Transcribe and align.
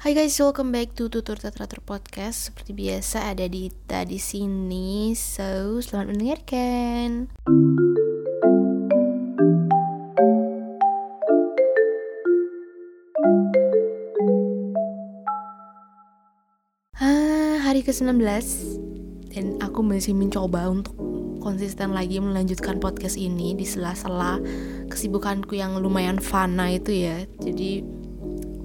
Hai 0.00 0.16
guys, 0.16 0.40
welcome 0.40 0.72
back 0.72 0.96
to 0.96 1.12
Tutur 1.12 1.36
Teratur 1.36 1.84
Podcast. 1.84 2.48
Seperti 2.48 2.72
biasa 2.72 3.36
ada 3.36 3.44
di 3.44 3.68
sini. 4.16 5.12
So, 5.12 5.76
selamat 5.84 6.16
mendengarkan. 6.16 7.28
Ah, 16.96 17.60
hari 17.60 17.84
ke-19 17.84 18.24
dan 19.36 19.60
aku 19.60 19.84
masih 19.84 20.16
mencoba 20.16 20.64
untuk 20.72 20.96
konsisten 21.44 21.92
lagi 21.92 22.24
melanjutkan 22.24 22.80
podcast 22.80 23.20
ini 23.20 23.52
di 23.52 23.68
sela-sela 23.68 24.40
kesibukanku 24.88 25.60
yang 25.60 25.76
lumayan 25.76 26.16
fana 26.16 26.72
itu 26.72 27.04
ya. 27.04 27.28
Jadi 27.36 27.99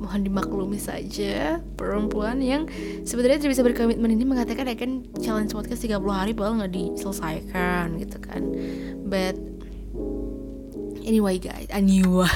mohon 0.06 0.22
dimaklumi 0.22 0.78
saja 0.78 1.58
perempuan 1.74 2.38
yang 2.46 2.70
sebenarnya 3.02 3.42
tidak 3.42 3.58
bisa 3.58 3.66
berkomitmen 3.66 4.14
ini 4.14 4.22
mengatakan 4.22 4.70
akan 4.70 5.10
challenge 5.18 5.52
podcast 5.58 5.82
30 5.82 5.98
hari 6.06 6.32
padahal 6.38 6.62
nggak 6.62 6.74
diselesaikan 6.78 7.98
gitu 7.98 8.18
kan. 8.22 8.42
But 9.10 9.34
anyway 11.02 11.42
guys 11.42 11.70
anyway 11.74 12.30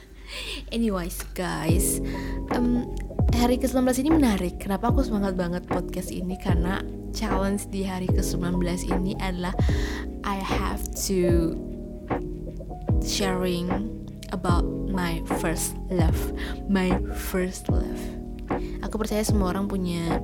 anyways 0.76 1.20
guys 1.36 2.00
um, 2.52 2.84
hari 3.36 3.56
ke-19 3.56 4.04
ini 4.04 4.10
menarik. 4.12 4.60
Kenapa 4.60 4.92
aku 4.92 5.00
semangat 5.00 5.36
banget 5.38 5.64
podcast 5.64 6.12
ini? 6.12 6.36
Karena 6.36 6.84
challenge 7.16 7.66
di 7.72 7.86
hari 7.86 8.06
ke-19 8.12 8.60
ini 8.92 9.16
adalah 9.18 9.56
I 10.24 10.36
have 10.36 10.84
to 11.08 11.56
sharing 13.00 13.70
about 14.30 14.79
my 14.90 15.22
first 15.40 15.78
love. 15.88 16.18
My 16.66 16.90
first 17.30 17.70
love. 17.70 18.02
Aku 18.82 18.98
percaya 18.98 19.22
semua 19.22 19.54
orang 19.54 19.70
punya 19.70 20.18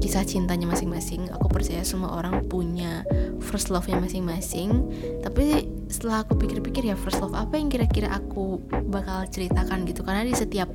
kisah 0.00 0.24
cintanya 0.24 0.64
masing-masing. 0.64 1.28
Aku 1.36 1.52
percaya 1.52 1.84
semua 1.84 2.16
orang 2.16 2.48
punya 2.48 3.04
first 3.44 3.68
love-nya 3.68 4.00
masing-masing. 4.00 4.88
Tapi 5.20 5.68
setelah 5.92 6.24
aku 6.24 6.40
pikir-pikir 6.40 6.88
ya 6.88 6.96
first 6.96 7.20
love 7.20 7.36
apa 7.36 7.60
yang 7.60 7.68
kira-kira 7.68 8.08
aku 8.10 8.58
bakal 8.88 9.28
ceritakan 9.28 9.84
gitu? 9.84 10.00
Karena 10.02 10.24
di 10.24 10.32
setiap 10.32 10.72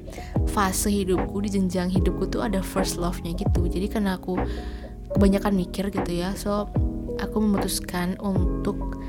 fase 0.48 0.94
hidupku 0.94 1.42
di 1.42 1.50
jenjang 1.50 1.90
hidupku 1.90 2.30
tuh 2.30 2.46
ada 2.46 2.62
first 2.62 3.02
love-nya 3.02 3.34
gitu. 3.34 3.66
Jadi 3.66 3.90
karena 3.90 4.22
aku 4.22 4.38
kebanyakan 5.18 5.54
mikir 5.56 5.90
gitu 5.90 6.12
ya 6.14 6.36
so 6.36 6.68
aku 7.18 7.42
memutuskan 7.42 8.20
untuk 8.20 9.02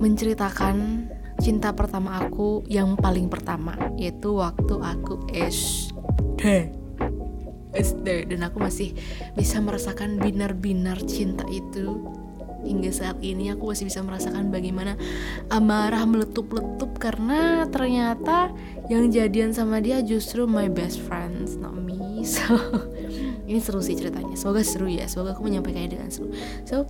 menceritakan 0.00 1.08
cinta 1.40 1.72
pertama 1.72 2.20
aku 2.20 2.62
yang 2.68 2.94
paling 3.00 3.32
pertama 3.32 3.72
yaitu 3.96 4.36
waktu 4.36 4.76
aku 4.76 5.24
SD 5.32 6.80
SD 7.70 8.30
dan 8.30 8.40
aku 8.46 8.58
masih 8.58 8.94
bisa 9.38 9.62
merasakan 9.62 10.18
binar-binar 10.18 10.98
cinta 11.06 11.46
itu. 11.48 12.02
Hingga 12.60 12.92
saat 12.92 13.18
ini 13.24 13.48
aku 13.48 13.72
masih 13.72 13.88
bisa 13.88 14.04
merasakan 14.04 14.52
bagaimana 14.52 14.92
amarah 15.48 16.04
meletup-letup 16.04 16.92
karena 17.00 17.64
ternyata 17.72 18.52
yang 18.92 19.08
jadian 19.08 19.56
sama 19.56 19.80
dia 19.80 20.04
justru 20.04 20.44
my 20.44 20.68
best 20.68 21.00
friends 21.00 21.56
not 21.56 21.72
me. 21.72 21.96
So 22.20 22.52
ini 23.48 23.64
seru 23.64 23.80
sih 23.80 23.96
ceritanya. 23.96 24.36
Semoga 24.36 24.60
seru 24.60 24.92
ya. 24.92 25.08
Semoga 25.08 25.32
aku 25.32 25.48
menyampaikannya 25.48 25.96
dengan 25.96 26.12
seru. 26.12 26.36
So 26.68 26.84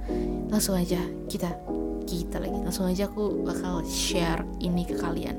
langsung 0.50 0.74
aja 0.74 0.98
kita 1.30 1.54
kita 2.06 2.40
lagi. 2.40 2.56
Langsung 2.60 2.88
aja 2.88 3.08
aku 3.08 3.44
bakal 3.44 3.84
share 3.88 4.44
ini 4.60 4.86
ke 4.86 4.96
kalian. 4.96 5.36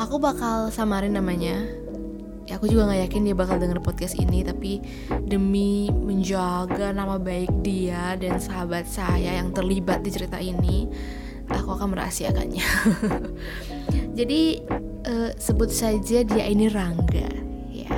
Aku 0.00 0.20
bakal 0.20 0.68
samarin 0.72 1.16
namanya. 1.16 1.60
Ya 2.48 2.58
aku 2.58 2.66
juga 2.66 2.90
nggak 2.90 3.06
yakin 3.06 3.22
dia 3.30 3.36
bakal 3.38 3.62
denger 3.62 3.78
podcast 3.78 4.18
ini 4.18 4.42
tapi 4.42 4.82
demi 5.22 5.86
menjaga 5.86 6.90
nama 6.90 7.14
baik 7.14 7.62
dia 7.62 8.18
dan 8.18 8.42
sahabat 8.42 8.90
saya 8.90 9.38
yang 9.38 9.54
terlibat 9.54 10.02
di 10.02 10.10
cerita 10.10 10.34
ini 10.42 10.90
aku 11.46 11.78
akan 11.78 11.94
merahasiakannya. 11.94 12.68
Jadi 14.18 14.42
uh, 15.06 15.30
sebut 15.38 15.70
saja 15.70 16.22
dia 16.22 16.44
ini 16.46 16.66
Rangga 16.70 17.30
ya. 17.70 17.94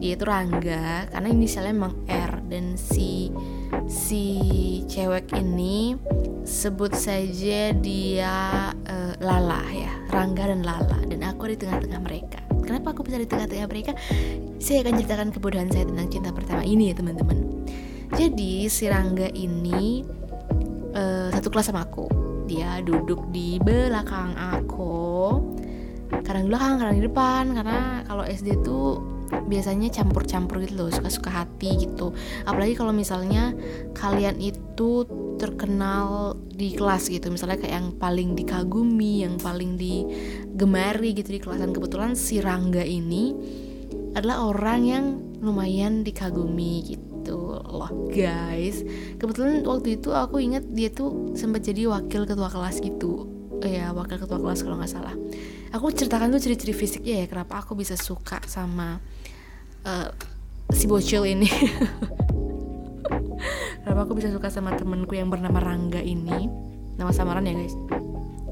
Dia 0.00 0.12
itu 0.16 0.24
Rangga 0.24 1.12
karena 1.12 1.28
inisialnya 1.28 1.72
emang 1.72 1.94
R 2.08 2.32
dan 2.48 2.76
si 2.76 3.28
si 3.92 4.24
cewek 4.88 5.36
ini 5.36 6.00
sebut 6.48 6.96
saja 6.96 7.76
dia 7.76 8.72
uh, 8.72 9.12
Lala 9.20 9.60
ya 9.68 9.92
Rangga 10.08 10.48
dan 10.48 10.64
Lala 10.64 10.96
dan 11.04 11.20
aku 11.20 11.52
di 11.52 11.60
tengah-tengah 11.60 12.00
mereka. 12.00 12.40
Kenapa 12.64 12.96
aku 12.96 13.04
bisa 13.04 13.20
di 13.20 13.28
tengah-tengah 13.28 13.68
mereka? 13.68 13.92
Saya 14.56 14.80
akan 14.80 14.96
ceritakan 14.96 15.28
kebodohan 15.28 15.68
saya 15.68 15.84
tentang 15.84 16.08
cinta 16.08 16.32
pertama 16.32 16.64
ini 16.64 16.88
ya 16.88 16.94
teman-teman. 16.96 17.68
Jadi 18.16 18.64
si 18.72 18.88
Rangga 18.88 19.28
ini 19.36 20.00
uh, 20.96 21.28
satu 21.28 21.52
kelas 21.52 21.68
sama 21.68 21.84
aku. 21.84 22.08
Dia 22.48 22.80
duduk 22.80 23.28
di 23.28 23.60
belakang 23.60 24.32
aku 24.40 24.96
kadang 26.20 26.48
belakang 26.48 26.76
kadang 26.76 26.96
di 26.96 27.04
depan 27.08 27.44
karena 27.56 28.04
kalau 28.04 28.24
SD 28.24 28.60
tuh 28.60 29.11
biasanya 29.48 29.88
campur-campur 29.92 30.62
gitu 30.64 30.78
loh 30.78 30.92
suka-suka 30.92 31.30
hati 31.32 31.88
gitu. 31.88 32.12
Apalagi 32.44 32.76
kalau 32.76 32.92
misalnya 32.92 33.56
kalian 33.96 34.38
itu 34.38 35.04
terkenal 35.40 36.38
di 36.54 36.76
kelas 36.78 37.10
gitu 37.10 37.32
misalnya 37.32 37.58
kayak 37.58 37.74
yang 37.74 37.88
paling 37.98 38.38
dikagumi 38.38 39.26
yang 39.26 39.42
paling 39.42 39.74
digemari 39.74 41.18
gitu 41.18 41.34
di 41.34 41.40
kelas 41.42 41.58
dan 41.58 41.74
kebetulan 41.74 42.14
si 42.14 42.38
Rangga 42.38 42.86
ini 42.86 43.34
adalah 44.14 44.46
orang 44.46 44.80
yang 44.86 45.04
lumayan 45.42 46.06
dikagumi 46.06 46.94
gitu 46.94 47.58
loh 47.58 47.90
guys. 48.12 48.84
Kebetulan 49.18 49.64
waktu 49.66 49.98
itu 49.98 50.14
aku 50.14 50.38
ingat 50.38 50.68
dia 50.70 50.92
tuh 50.92 51.34
sempat 51.34 51.64
jadi 51.66 51.90
wakil 51.90 52.28
ketua 52.28 52.52
kelas 52.52 52.78
gitu. 52.78 53.26
Ya 53.62 53.94
wakil 53.94 54.18
ketua 54.18 54.38
kelas 54.42 54.62
kalau 54.66 54.78
nggak 54.78 54.90
salah 54.90 55.14
aku 55.72 55.88
ceritakan 55.90 56.30
tuh 56.30 56.40
ciri-ciri 56.40 56.76
fisiknya 56.76 57.24
ya 57.24 57.26
kenapa 57.26 57.64
aku 57.64 57.72
bisa 57.72 57.96
suka 57.96 58.38
sama 58.44 59.00
uh, 59.88 60.08
si 60.72 60.84
bocil 60.88 61.24
ini. 61.28 61.48
Kenapa 63.82 64.06
aku 64.06 64.14
bisa 64.14 64.30
suka 64.30 64.46
sama 64.46 64.78
temenku 64.78 65.12
yang 65.18 65.26
bernama 65.26 65.58
Rangga 65.58 65.98
ini? 65.98 66.46
Nama 66.96 67.10
samaran 67.10 67.44
ya 67.44 67.54
guys. 67.58 67.74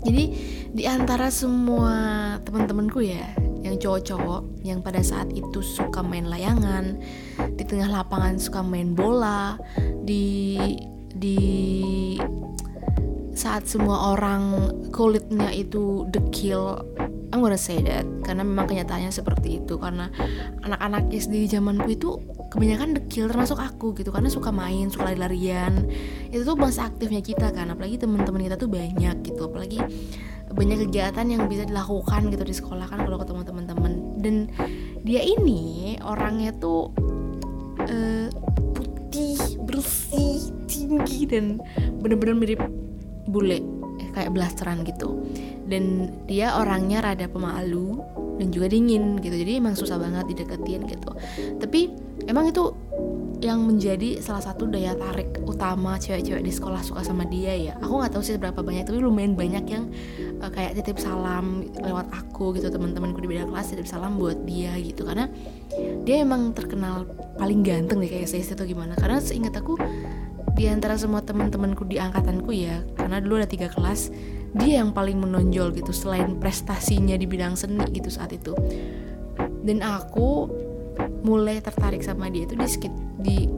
Jadi 0.03 0.25
di 0.75 0.85
antara 0.91 1.31
semua 1.31 1.95
teman-temanku 2.43 3.05
ya 3.05 3.31
yang 3.61 3.77
cowok-cowok 3.77 4.65
yang 4.65 4.81
pada 4.81 5.05
saat 5.05 5.29
itu 5.31 5.61
suka 5.61 6.01
main 6.01 6.27
layangan 6.27 6.99
di 7.55 7.63
tengah 7.69 7.93
lapangan 7.93 8.41
suka 8.41 8.65
main 8.65 8.97
bola 8.97 9.61
di 10.03 10.57
di 11.13 11.39
saat 13.41 13.65
semua 13.65 14.12
orang 14.12 14.69
kulitnya 14.93 15.49
itu 15.49 16.05
dekil 16.12 16.77
I'm 17.31 17.39
gonna 17.41 17.56
say 17.56 17.78
that. 17.87 18.05
Karena 18.27 18.43
memang 18.43 18.67
kenyataannya 18.67 19.15
seperti 19.15 19.62
itu. 19.62 19.78
Karena 19.78 20.11
anak-anak 20.67 21.15
SD 21.15 21.47
zamanku 21.47 21.89
itu 21.89 22.19
kebanyakan 22.51 22.99
dekil 22.99 23.31
termasuk 23.31 23.56
aku 23.62 23.95
gitu. 23.95 24.11
Karena 24.11 24.27
suka 24.27 24.51
main 24.51 24.91
suka 24.91 25.09
lari-larian. 25.09 25.87
Itu 26.34 26.43
tuh 26.43 26.59
masa 26.59 26.91
aktifnya 26.91 27.23
kita 27.23 27.55
kan. 27.55 27.71
Apalagi 27.71 28.03
teman-teman 28.03 28.51
kita 28.51 28.59
tuh 28.59 28.67
banyak 28.67 29.23
gitu. 29.23 29.47
Apalagi 29.47 29.78
banyak 30.51 30.91
kegiatan 30.91 31.27
yang 31.31 31.47
bisa 31.47 31.62
dilakukan 31.71 32.34
gitu 32.34 32.43
di 32.43 32.55
sekolah 32.59 32.91
kan 32.91 33.07
kalau 33.07 33.22
ketemu 33.22 33.43
teman-teman. 33.47 33.93
Dan 34.19 34.51
dia 35.07 35.22
ini 35.22 35.95
orangnya 36.03 36.51
tuh 36.59 36.91
uh, 37.78 38.27
putih 38.75 39.39
bersih 39.71 40.51
tinggi 40.67 41.31
dan 41.31 41.62
bener-bener 42.03 42.34
mirip 42.34 42.80
bule 43.31 43.63
kayak 44.13 44.35
blasteran 44.35 44.83
gitu. 44.83 45.23
Dan 45.71 46.11
dia 46.27 46.59
orangnya 46.59 47.01
rada 47.01 47.31
pemalu 47.31 48.03
dan 48.43 48.51
juga 48.51 48.67
dingin 48.73 49.21
gitu. 49.23 49.37
Jadi 49.37 49.61
emang 49.63 49.79
susah 49.79 50.01
banget 50.01 50.35
dideketin 50.35 50.89
gitu. 50.89 51.10
Tapi 51.63 51.93
emang 52.27 52.51
itu 52.51 52.75
yang 53.41 53.65
menjadi 53.65 54.21
salah 54.21 54.45
satu 54.45 54.69
daya 54.69 54.93
tarik 54.93 55.41
utama 55.49 55.97
cewek-cewek 55.97 56.45
di 56.45 56.53
sekolah 56.53 56.84
suka 56.84 57.01
sama 57.01 57.25
dia 57.25 57.57
ya. 57.57 57.72
Aku 57.81 57.97
nggak 57.97 58.13
tahu 58.13 58.21
sih 58.21 58.37
berapa 58.37 58.60
banyak 58.60 58.84
tapi 58.84 59.01
lumayan 59.01 59.33
banyak 59.33 59.65
yang 59.65 59.89
uh, 60.45 60.53
kayak 60.53 60.77
titip 60.77 61.01
salam 61.01 61.65
lewat 61.81 62.09
aku 62.13 62.53
gitu. 62.57 62.69
Teman-temanku 62.69 63.21
di 63.25 63.28
beda 63.33 63.49
kelas 63.49 63.72
titip 63.72 63.89
salam 63.89 64.21
buat 64.21 64.37
dia 64.45 64.77
gitu. 64.81 65.09
Karena 65.09 65.28
dia 66.04 66.21
emang 66.21 66.53
terkenal 66.53 67.09
paling 67.41 67.65
ganteng 67.65 68.04
deh 68.04 68.13
kayak 68.13 68.28
saya 68.28 68.45
itu 68.45 68.77
gimana. 68.77 68.93
Karena 68.97 69.25
seingat 69.25 69.57
aku 69.57 69.81
di 70.60 70.68
antara 70.68 70.92
semua 71.01 71.24
teman-temanku 71.24 71.89
di 71.89 71.97
angkatanku 71.97 72.53
ya 72.53 72.84
karena 72.92 73.16
dulu 73.16 73.41
ada 73.41 73.48
tiga 73.48 73.72
kelas 73.72 74.12
dia 74.60 74.84
yang 74.84 74.92
paling 74.92 75.16
menonjol 75.16 75.72
gitu 75.72 75.89
selain 75.97 76.36
prestasinya 76.36 77.16
di 77.16 77.24
bidang 77.24 77.57
seni 77.57 77.80
gitu 77.97 78.12
saat 78.12 78.36
itu. 78.36 78.53
Dan 79.65 79.80
aku 79.80 80.51
mulai 81.24 81.65
tertarik 81.65 82.04
sama 82.04 82.28
dia 82.28 82.45
itu 82.45 82.59
di, 82.59 82.68
sekit, 82.68 82.92
di 83.16 83.48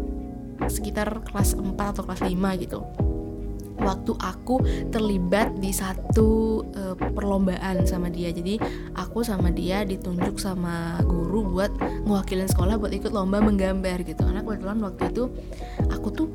sekitar 0.69 1.27
kelas 1.27 1.59
4 1.59 1.75
atau 1.75 2.03
kelas 2.07 2.23
5 2.23 2.63
gitu. 2.63 2.81
Waktu 3.83 4.13
aku 4.15 4.63
terlibat 4.95 5.59
di 5.59 5.75
satu 5.75 6.63
uh, 6.77 6.95
perlombaan 6.95 7.83
sama 7.83 8.13
dia. 8.13 8.31
Jadi 8.31 8.61
aku 8.95 9.27
sama 9.27 9.51
dia 9.51 9.83
ditunjuk 9.83 10.39
sama 10.39 11.03
guru 11.03 11.51
buat 11.51 11.73
ngewakilin 12.07 12.47
sekolah 12.47 12.79
buat 12.79 12.95
ikut 12.95 13.11
lomba 13.11 13.43
menggambar 13.43 14.07
gitu. 14.07 14.23
Karena 14.23 14.45
kebetulan 14.45 14.79
waktu 14.87 15.03
itu 15.11 15.25
aku 15.91 16.09
tuh 16.15 16.29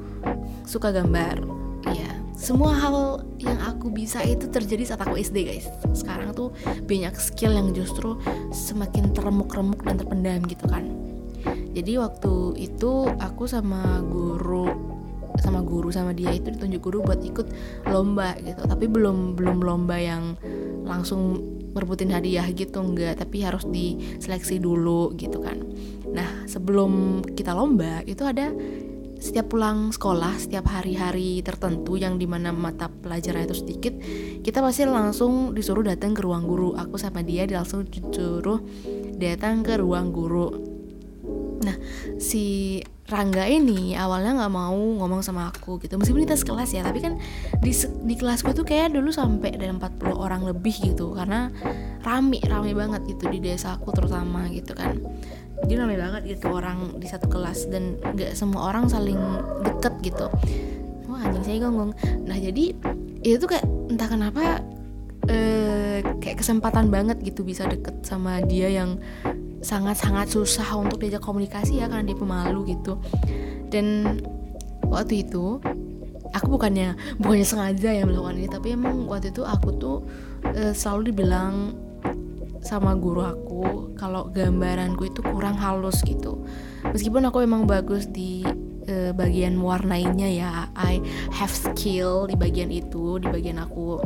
suka 0.68 0.92
gambar. 0.92 1.40
Ya 1.88 2.18
semua 2.38 2.70
hal 2.78 3.26
yang 3.42 3.58
aku 3.66 3.90
bisa 3.90 4.22
itu 4.22 4.46
terjadi 4.46 4.94
saat 4.94 5.02
aku 5.02 5.18
SD 5.18 5.38
guys. 5.50 5.66
Sekarang 5.98 6.38
tuh 6.38 6.54
banyak 6.86 7.18
skill 7.18 7.58
yang 7.58 7.74
justru 7.74 8.14
semakin 8.54 9.10
teremuk-remuk 9.10 9.82
dan 9.82 9.98
terpendam 9.98 10.46
gitu 10.46 10.70
kan. 10.70 10.86
Jadi 11.74 11.98
waktu 11.98 12.62
itu 12.62 13.10
aku 13.18 13.50
sama 13.50 14.06
guru 14.06 14.70
sama 15.38 15.62
guru 15.62 15.94
sama 15.94 16.18
dia 16.18 16.34
itu 16.34 16.50
ditunjuk 16.50 16.82
guru 16.82 17.06
buat 17.06 17.22
ikut 17.26 17.48
lomba 17.90 18.38
gitu. 18.38 18.62
Tapi 18.70 18.86
belum 18.86 19.34
belum 19.34 19.66
lomba 19.66 19.98
yang 19.98 20.38
langsung 20.86 21.42
merebutin 21.74 22.14
hadiah 22.14 22.46
gitu 22.54 22.86
enggak. 22.86 23.18
Tapi 23.18 23.42
harus 23.42 23.66
diseleksi 23.66 24.62
dulu 24.62 25.10
gitu 25.18 25.42
kan. 25.42 25.58
Nah 26.14 26.46
sebelum 26.46 27.22
kita 27.34 27.58
lomba 27.58 28.06
itu 28.06 28.22
ada 28.22 28.54
setiap 29.18 29.50
pulang 29.50 29.90
sekolah 29.90 30.38
setiap 30.38 30.70
hari-hari 30.70 31.42
tertentu 31.42 31.98
yang 31.98 32.22
di 32.22 32.30
mana 32.30 32.54
mata 32.54 32.88
pelajaran 32.88 33.50
itu 33.50 33.58
sedikit 33.58 33.94
kita 34.46 34.62
pasti 34.62 34.86
langsung 34.86 35.58
disuruh 35.58 35.84
datang 35.84 36.14
ke 36.14 36.22
ruang 36.22 36.46
guru. 36.46 36.78
Aku 36.78 36.96
sama 37.02 37.26
dia 37.26 37.50
langsung 37.50 37.86
disuruh 37.86 38.62
datang 39.18 39.66
ke 39.66 39.78
ruang 39.82 40.14
guru. 40.14 40.50
Nah 41.66 41.76
si 42.22 42.80
Rangga 43.08 43.48
ini 43.48 43.96
awalnya 43.96 44.36
nggak 44.36 44.52
mau 44.52 44.76
ngomong 44.76 45.24
sama 45.24 45.48
aku 45.48 45.80
gitu 45.80 45.96
meskipun 45.96 46.28
kita 46.28 46.36
sekelas 46.36 46.76
ya 46.76 46.84
tapi 46.84 47.00
kan 47.00 47.16
di 47.64 47.72
di 48.04 48.20
kelasku 48.20 48.52
tuh 48.52 48.68
kayak 48.68 48.92
dulu 48.92 49.16
sampai 49.16 49.56
ada 49.56 49.72
40 49.72 50.12
orang 50.12 50.44
lebih 50.44 50.76
gitu 50.76 51.16
karena 51.16 51.48
rame 52.04 52.44
rame 52.44 52.76
banget 52.76 53.08
gitu 53.08 53.32
di 53.32 53.40
desa 53.40 53.80
aku 53.80 53.96
terutama 53.96 54.52
gitu 54.52 54.76
kan 54.76 55.00
jadi 55.66 55.74
rame 55.82 55.98
banget 55.98 56.38
gitu 56.38 56.54
orang 56.54 57.02
di 57.02 57.08
satu 57.10 57.26
kelas 57.26 57.72
dan 57.74 57.98
nggak 58.14 58.38
semua 58.38 58.70
orang 58.70 58.86
saling 58.86 59.18
deket 59.66 59.94
gitu. 60.06 60.30
Wah 61.10 61.24
anjing 61.24 61.46
saya 61.46 61.58
gonggong 61.66 61.92
nah 62.30 62.38
jadi 62.38 62.78
itu 63.26 63.36
tuh 63.42 63.50
kayak 63.50 63.66
entah 63.90 64.10
kenapa 64.12 64.62
eh, 65.28 66.06
kayak 66.22 66.38
kesempatan 66.40 66.94
banget 66.94 67.18
gitu 67.26 67.42
bisa 67.42 67.66
deket 67.66 68.06
sama 68.06 68.44
dia 68.46 68.70
yang 68.70 69.02
sangat-sangat 69.66 70.30
susah 70.30 70.78
untuk 70.78 71.02
diajak 71.02 71.26
komunikasi 71.26 71.82
ya 71.82 71.90
karena 71.90 72.06
dia 72.06 72.18
pemalu 72.18 72.78
gitu. 72.78 73.02
Dan 73.68 74.20
waktu 74.88 75.28
itu 75.28 75.60
aku 76.32 76.48
bukannya 76.56 76.96
bukannya 77.20 77.48
sengaja 77.48 77.90
yang 77.92 78.08
melakukan 78.12 78.36
ini 78.40 78.50
tapi 78.50 78.68
emang 78.76 79.08
waktu 79.08 79.32
itu 79.32 79.44
aku 79.44 79.70
tuh 79.76 79.98
e, 80.44 80.72
selalu 80.72 81.12
dibilang 81.12 81.76
sama 82.62 82.94
guru 82.98 83.24
aku 83.24 83.94
kalau 83.98 84.30
gambaranku 84.30 85.10
itu 85.10 85.22
kurang 85.22 85.58
halus 85.58 86.02
gitu. 86.06 86.44
Meskipun 86.88 87.28
aku 87.28 87.44
emang 87.44 87.66
bagus 87.66 88.08
di 88.08 88.46
e, 88.88 89.12
bagian 89.12 89.60
warnainya 89.60 90.30
ya 90.32 90.52
I 90.74 91.04
have 91.36 91.54
skill 91.54 92.26
di 92.26 92.36
bagian 92.40 92.72
itu 92.72 93.20
di 93.20 93.28
bagian 93.28 93.60
aku 93.60 94.00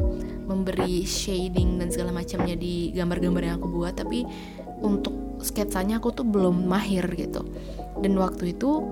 memberi 0.50 1.06
shading 1.06 1.77
dan 1.77 1.94
segala 1.94 2.12
macamnya 2.12 2.57
di 2.57 2.92
gambar-gambar 2.92 3.42
yang 3.45 3.56
aku 3.62 3.69
buat 3.69 3.95
tapi 3.95 4.25
untuk 4.81 5.39
sketsanya 5.42 6.01
aku 6.01 6.13
tuh 6.13 6.25
belum 6.25 6.65
mahir 6.65 7.06
gitu. 7.13 7.45
Dan 8.01 8.18
waktu 8.18 8.57
itu 8.57 8.86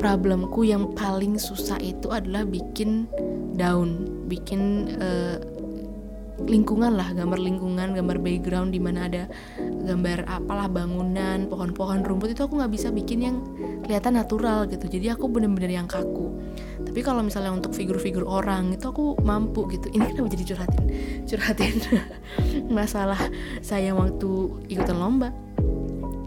problemku 0.00 0.64
yang 0.64 0.96
paling 0.96 1.36
susah 1.36 1.76
itu 1.78 2.08
adalah 2.10 2.48
bikin 2.48 3.06
daun 3.54 4.08
bikin 4.26 4.88
uh, 4.96 5.36
lingkungan 6.40 6.96
lah 6.96 7.12
gambar 7.12 7.36
lingkungan 7.36 7.92
gambar 7.92 8.16
background 8.18 8.72
di 8.72 8.80
mana 8.80 9.04
ada 9.04 9.28
gambar 9.60 10.24
apalah 10.24 10.66
bangunan 10.66 11.44
pohon-pohon 11.46 12.02
rumput 12.02 12.32
itu 12.32 12.42
aku 12.48 12.56
nggak 12.56 12.72
bisa 12.72 12.88
bikin 12.88 13.18
yang 13.20 13.36
kelihatan 13.84 14.16
natural 14.16 14.64
gitu. 14.64 14.88
Jadi 14.88 15.12
aku 15.12 15.28
bener-bener 15.28 15.76
yang 15.76 15.88
kaku. 15.90 16.32
Tapi 16.82 17.00
kalau 17.04 17.20
misalnya 17.20 17.52
untuk 17.52 17.76
figur-figur 17.76 18.24
orang 18.24 18.72
itu 18.72 18.88
aku 18.88 19.20
mampu 19.20 19.68
gitu. 19.70 19.92
Ini 19.92 20.12
kenapa 20.12 20.28
jadi 20.32 20.44
curhatin? 20.54 20.84
Curhatin 21.28 21.74
masalah 22.78 23.20
saya 23.60 23.92
waktu 23.92 24.30
ikutan 24.72 24.96
lomba. 24.96 25.30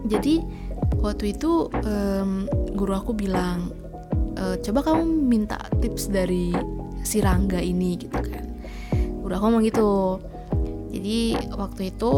Jadi 0.06 0.38
waktu 1.02 1.34
itu 1.34 1.66
um, 1.82 2.46
guru 2.78 2.92
aku 2.94 3.10
bilang 3.10 3.74
e, 4.38 4.60
coba 4.62 4.86
kamu 4.86 5.02
minta 5.02 5.58
tips 5.82 6.12
dari 6.12 6.54
si 7.02 7.18
Rangga 7.18 7.58
ini 7.58 7.98
gitu 7.98 8.18
kan 8.22 8.55
aku 9.34 9.42
ngomong 9.50 9.62
gitu. 9.66 10.22
Jadi 10.94 11.18
waktu 11.58 11.90
itu 11.90 12.10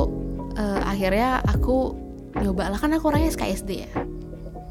uh, 0.59 0.81
akhirnya 0.85 1.41
aku 1.47 1.97
nyoba 2.39 2.71
lah 2.71 2.79
kan 2.79 2.93
aku 2.93 3.09
orangnya 3.09 3.33
SKSD 3.33 3.71
ya. 3.71 3.91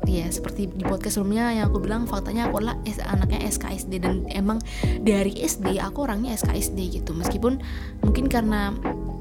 Ya 0.08 0.32
seperti 0.32 0.72
di 0.72 0.88
podcast 0.88 1.20
sebelumnya 1.20 1.52
yang 1.52 1.68
aku 1.68 1.84
bilang 1.84 2.08
faktanya 2.08 2.48
aku 2.48 2.64
adalah 2.64 2.80
anaknya 3.12 3.44
SKSD 3.52 4.00
dan 4.00 4.24
emang 4.32 4.64
dari 5.04 5.36
SD 5.36 5.84
aku 5.84 6.08
orangnya 6.08 6.32
SKSD 6.40 7.02
gitu. 7.04 7.12
Meskipun 7.12 7.60
mungkin 8.00 8.32
karena 8.32 8.72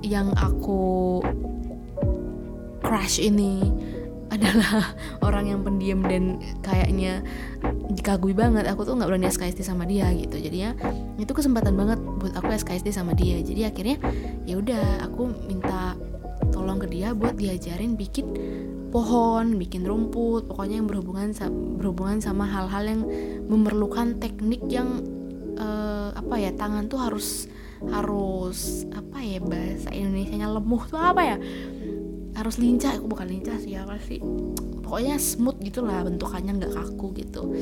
yang 0.06 0.30
aku 0.38 1.18
crush 2.86 3.18
ini 3.18 3.66
adalah 4.34 4.94
orang 5.26 5.50
yang 5.50 5.60
pendiam 5.66 6.06
dan 6.06 6.38
kayaknya 6.62 7.22
dikagui 7.90 8.34
banget 8.34 8.66
aku 8.70 8.86
tuh 8.86 8.94
nggak 8.94 9.10
berani 9.10 9.26
SKSD 9.26 9.66
sama 9.66 9.90
dia 9.90 10.06
gitu. 10.14 10.38
Jadinya 10.38 10.70
itu 11.18 11.34
kesempatan 11.34 11.74
banget 11.74 11.98
buat 12.16 12.32
aku 12.36 12.52
SKSD 12.52 12.92
sama 12.92 13.12
dia. 13.12 13.38
Jadi 13.40 13.68
akhirnya 13.68 13.96
ya 14.48 14.58
udah 14.58 15.04
aku 15.04 15.30
minta 15.48 15.94
tolong 16.50 16.80
ke 16.80 16.88
dia 16.88 17.12
buat 17.12 17.36
diajarin 17.36 17.98
bikin 17.98 18.26
pohon 18.94 19.58
bikin 19.58 19.82
rumput 19.84 20.46
pokoknya 20.48 20.80
yang 20.80 20.88
berhubungan 20.88 21.34
berhubungan 21.76 22.22
sama 22.22 22.48
hal-hal 22.48 22.84
yang 22.86 23.02
memerlukan 23.50 24.16
teknik 24.22 24.62
yang 24.70 25.04
uh, 25.58 26.14
apa 26.16 26.34
ya 26.38 26.50
tangan 26.54 26.86
tuh 26.86 27.00
harus 27.02 27.50
harus 27.92 28.88
apa 28.96 29.20
ya 29.20 29.38
bahasa 29.42 29.92
Indonesia 29.92 30.36
nya 30.36 30.48
lemuh 30.48 30.82
tuh 30.88 31.00
apa 31.00 31.22
ya? 31.22 31.36
Harus 32.36 32.60
lincah 32.60 32.92
aku 33.00 33.08
bukan 33.08 33.28
lincah 33.32 33.56
sih 33.60 33.76
apa 33.76 33.96
sih? 34.00 34.20
Pokoknya 34.84 35.16
smooth 35.16 35.60
gitulah 35.60 36.04
bentukannya 36.04 36.56
nggak 36.56 36.72
kaku 36.72 37.12
gitu. 37.16 37.52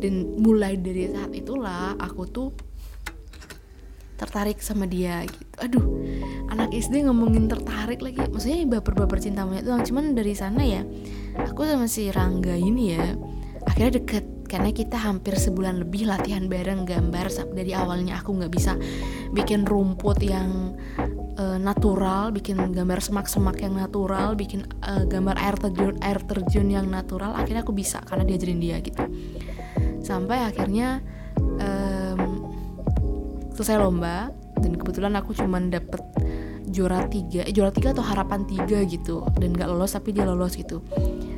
Dan 0.00 0.40
mulai 0.40 0.76
dari 0.80 1.08
saat 1.12 1.32
itulah 1.36 1.96
aku 2.00 2.22
tuh 2.28 2.48
tertarik 4.22 4.62
sama 4.62 4.86
dia 4.86 5.26
gitu. 5.26 5.44
Aduh 5.58 5.86
anak 6.52 6.70
SD 6.70 7.08
ngomongin 7.08 7.50
tertarik 7.50 8.04
lagi. 8.04 8.22
Maksudnya 8.28 8.78
baper-baper 8.78 9.18
cinta 9.18 9.42
monyet 9.42 9.66
doang. 9.66 9.82
Cuman 9.82 10.14
dari 10.14 10.36
sana 10.36 10.62
ya 10.62 10.86
aku 11.42 11.64
sama 11.64 11.88
si 11.90 12.12
Rangga 12.12 12.54
ini 12.54 12.94
ya 12.94 13.18
akhirnya 13.66 13.98
deket. 13.98 14.24
Karena 14.52 14.68
kita 14.68 15.00
hampir 15.00 15.32
sebulan 15.40 15.80
lebih 15.80 16.04
latihan 16.04 16.44
bareng 16.44 16.84
gambar. 16.84 17.32
Dari 17.56 17.72
awalnya 17.72 18.20
aku 18.20 18.36
nggak 18.36 18.52
bisa 18.52 18.76
bikin 19.32 19.64
rumput 19.64 20.20
yang 20.20 20.76
uh, 21.40 21.56
natural, 21.56 22.28
bikin 22.36 22.60
gambar 22.76 23.00
semak-semak 23.00 23.56
yang 23.64 23.72
natural, 23.80 24.36
bikin 24.36 24.68
uh, 24.84 25.08
gambar 25.08 25.40
air 25.40 25.56
terjun 25.56 25.96
air 26.04 26.20
terjun 26.20 26.68
yang 26.68 26.84
natural. 26.92 27.32
Akhirnya 27.32 27.64
aku 27.64 27.72
bisa 27.72 28.04
karena 28.04 28.28
diajarin 28.28 28.60
dia 28.60 28.76
gitu. 28.84 29.00
Sampai 30.04 30.44
akhirnya 30.44 31.00
um, 31.38 31.81
selesai 33.54 33.76
lomba 33.80 34.32
dan 34.62 34.78
kebetulan 34.78 35.14
aku 35.18 35.36
cuman 35.36 35.68
dapet 35.72 36.00
juara 36.72 37.04
tiga, 37.12 37.44
eh, 37.44 37.52
juara 37.52 37.68
tiga 37.68 37.92
atau 37.92 38.00
harapan 38.00 38.48
tiga 38.48 38.80
gitu 38.88 39.20
dan 39.36 39.52
nggak 39.52 39.68
lolos 39.68 39.92
tapi 39.92 40.16
dia 40.16 40.24
lolos 40.24 40.56
gitu. 40.56 40.80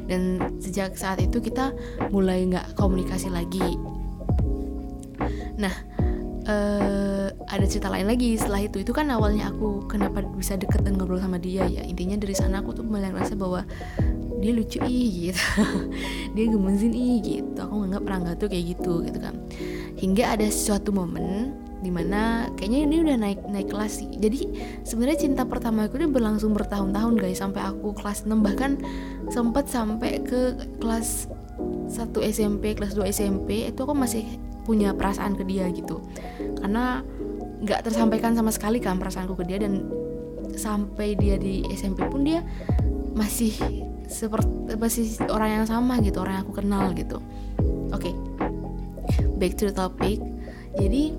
Dan 0.07 0.39
sejak 0.63 0.95
saat 0.95 1.19
itu 1.19 1.43
kita 1.43 1.75
mulai 2.15 2.47
nggak 2.47 2.79
komunikasi 2.79 3.33
lagi. 3.33 3.81
Nah, 5.59 5.75
uh, 6.47 7.29
ada 7.49 7.65
cerita 7.67 7.89
lain 7.89 8.07
lagi 8.07 8.37
setelah 8.37 8.63
itu. 8.65 8.85
Itu 8.85 8.93
kan 8.93 9.09
awalnya 9.11 9.51
aku 9.51 9.89
kenapa 9.89 10.23
bisa 10.37 10.55
deket 10.55 10.85
dan 10.85 11.01
ngobrol 11.01 11.21
sama 11.21 11.41
dia 11.41 11.67
ya. 11.67 11.83
Intinya 11.83 12.21
dari 12.21 12.37
sana 12.37 12.61
aku 12.61 12.77
tuh 12.77 12.85
mulai 12.85 13.11
ngerasa 13.11 13.35
bahwa 13.35 13.65
dia 14.45 14.53
lucu 14.53 14.79
ih 14.85 15.31
gitu. 15.31 15.45
Dia 16.37 16.45
gemesin 16.53 16.93
ih 16.93 17.17
gitu. 17.25 17.59
Aku 17.65 17.81
nganggap 17.81 18.05
Rangga 18.05 18.33
tuh 18.37 18.53
kayak 18.53 18.77
gitu 18.77 19.01
gitu 19.07 19.19
kan. 19.23 19.41
Hingga 19.97 20.37
ada 20.37 20.47
suatu 20.53 20.93
momen 20.93 21.57
di 21.85 21.93
mana 21.93 22.49
kayaknya 22.57 22.81
ini 22.89 22.97
udah 23.05 23.17
naik 23.21 23.41
naik 23.45 23.69
kelas 23.69 24.01
sih. 24.01 24.09
Jadi 24.09 24.49
sebenarnya 24.89 25.29
cinta 25.29 25.45
pertama 25.45 25.85
aku 25.85 26.01
ini 26.01 26.09
berlangsung 26.09 26.57
bertahun-tahun 26.57 27.21
guys. 27.21 27.45
Sampai 27.45 27.61
aku 27.61 27.93
kelas 27.93 28.25
6 28.25 28.33
bahkan 28.41 28.81
sempat 29.29 29.69
sampai 29.69 30.25
ke 30.25 30.57
kelas 30.81 31.29
1 31.93 32.09
SMP 32.33 32.73
kelas 32.73 32.97
2 32.97 33.05
SMP 33.13 33.69
itu 33.69 33.81
aku 33.85 33.93
masih 33.93 34.25
punya 34.65 34.97
perasaan 34.97 35.37
ke 35.37 35.45
dia 35.45 35.69
gitu. 35.69 36.01
Karena 36.65 37.05
nggak 37.61 37.85
tersampaikan 37.85 38.33
sama 38.33 38.49
sekali 38.49 38.81
kan 38.81 38.97
perasaanku 38.97 39.37
ke 39.37 39.45
dia. 39.45 39.61
Dan 39.61 39.85
sampai 40.57 41.21
dia 41.21 41.37
di 41.37 41.69
SMP 41.77 42.09
pun 42.09 42.25
dia 42.25 42.41
masih 43.13 43.53
seperti 44.09 44.81
masih 44.81 45.05
orang 45.29 45.61
yang 45.61 45.67
sama 45.69 46.01
gitu. 46.01 46.25
Orang 46.25 46.41
yang 46.41 46.45
aku 46.49 46.55
kenal 46.57 46.97
gitu. 46.97 47.21
Oke. 47.93 48.09
Okay. 48.09 48.15
back 49.37 49.61
to 49.61 49.69
the 49.69 49.75
topic. 49.75 50.19
Jadi 50.75 51.15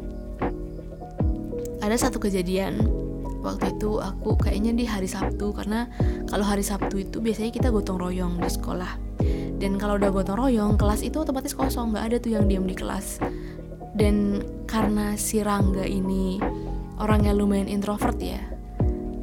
ada 1.96 2.12
satu 2.12 2.20
kejadian. 2.20 2.92
Waktu 3.40 3.80
itu 3.80 4.04
aku 4.04 4.36
kayaknya 4.36 4.76
di 4.76 4.84
hari 4.84 5.08
Sabtu 5.08 5.56
karena 5.56 5.88
kalau 6.28 6.44
hari 6.44 6.60
Sabtu 6.60 7.08
itu 7.08 7.24
biasanya 7.24 7.56
kita 7.56 7.72
gotong 7.72 7.96
royong 7.96 8.36
di 8.36 8.52
sekolah. 8.52 9.00
Dan 9.56 9.80
kalau 9.80 9.96
udah 9.96 10.12
gotong 10.12 10.36
royong 10.36 10.76
kelas 10.76 11.08
itu 11.08 11.24
otomatis 11.24 11.56
kosong 11.56 11.96
nggak 11.96 12.04
ada 12.04 12.18
tuh 12.20 12.36
yang 12.36 12.52
diam 12.52 12.68
di 12.68 12.76
kelas. 12.76 13.24
Dan 13.96 14.44
karena 14.68 15.16
si 15.16 15.40
Rangga 15.40 15.88
ini 15.88 16.36
orangnya 17.00 17.32
lumayan 17.32 17.72
introvert 17.72 18.20
ya 18.20 18.44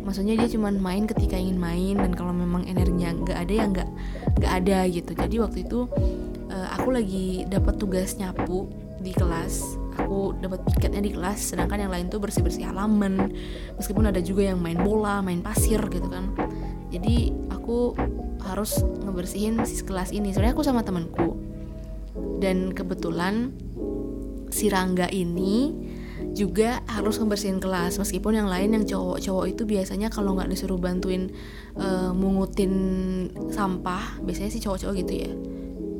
maksudnya 0.03 0.35
dia 0.35 0.51
cuma 0.51 0.69
main 0.75 1.07
ketika 1.07 1.39
ingin 1.39 1.63
main 1.63 1.95
dan 1.95 2.11
kalau 2.13 2.35
memang 2.35 2.67
energinya 2.67 3.15
nggak 3.17 3.39
ada 3.39 3.53
ya 3.55 3.65
nggak 3.71 3.91
nggak 4.43 4.53
ada 4.61 4.79
gitu. 4.91 5.11
Jadi 5.15 5.37
waktu 5.39 5.59
itu 5.63 5.87
uh, 6.51 6.69
aku 6.75 6.89
lagi 6.91 7.47
dapat 7.47 7.79
tugas 7.79 8.19
nyapu 8.19 8.67
di 8.99 9.15
kelas 9.15 9.82
aku 10.13 10.37
dapat 10.37 10.61
piketnya 10.69 11.01
di 11.01 11.09
kelas 11.17 11.57
sedangkan 11.57 11.89
yang 11.89 11.93
lain 11.93 12.13
tuh 12.13 12.21
bersih 12.21 12.45
bersih 12.45 12.69
halaman. 12.69 13.33
Meskipun 13.81 14.13
ada 14.13 14.21
juga 14.21 14.53
yang 14.53 14.61
main 14.61 14.77
bola 14.77 15.25
main 15.25 15.41
pasir 15.41 15.81
gitu 15.89 16.05
kan. 16.13 16.37
Jadi 16.93 17.33
aku 17.49 17.97
harus 18.45 18.85
ngebersihin 18.85 19.65
si 19.65 19.81
kelas 19.81 20.13
ini. 20.13 20.37
Sebenarnya 20.37 20.53
aku 20.53 20.69
sama 20.69 20.85
temanku. 20.85 21.41
Dan 22.45 22.77
kebetulan 22.77 23.57
si 24.53 24.69
Rangga 24.69 25.09
ini 25.09 25.73
juga 26.37 26.85
harus 26.93 27.17
ngebersihin 27.17 27.57
kelas. 27.57 27.97
Meskipun 27.97 28.37
yang 28.37 28.53
lain 28.53 28.77
yang 28.77 28.85
cowok-cowok 28.85 29.49
itu 29.49 29.65
biasanya 29.65 30.13
kalau 30.13 30.37
nggak 30.37 30.53
disuruh 30.53 30.77
bantuin 30.77 31.33
uh, 31.81 32.13
mungutin 32.13 32.75
sampah 33.49 34.21
biasanya 34.21 34.53
sih 34.53 34.61
cowok-cowok 34.61 34.95
gitu 35.01 35.15
ya 35.25 35.33